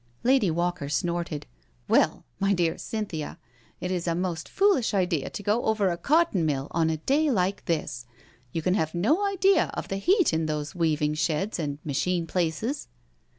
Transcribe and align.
Lady 0.23 0.49
Walker 0.49 0.89
snorted: 0.89 1.45
"Well, 1.87 2.25
my 2.39 2.55
dear 2.55 2.79
Cynthia, 2.79 3.37
it 3.79 3.91
is 3.91 4.07
a 4.07 4.15
most 4.15 4.49
foolish 4.49 4.95
idea 4.95 5.29
to 5.29 5.43
go 5.43 5.65
over 5.65 5.89
a 5.91 5.95
cotton 5.97 6.43
mill 6.43 6.69
on 6.71 6.89
a 6.89 6.97
day 6.97 7.29
like 7.29 7.63
this. 7.65 8.07
You 8.51 8.63
can 8.63 8.73
have 8.73 8.95
no 8.95 9.23
idea 9.23 9.69
of 9.75 9.89
the 9.89 9.97
heat 9.97 10.33
in 10.33 10.47
those 10.47 10.73
weaving 10.73 11.13
sheds 11.13 11.59
and 11.59 11.77
machine 11.85 12.25
places." 12.25 12.87